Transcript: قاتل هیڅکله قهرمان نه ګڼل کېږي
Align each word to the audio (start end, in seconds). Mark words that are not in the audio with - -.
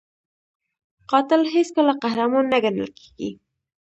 قاتل 1.11 1.41
هیڅکله 1.53 1.93
قهرمان 2.03 2.45
نه 2.53 2.57
ګڼل 2.63 2.89
کېږي 2.99 3.29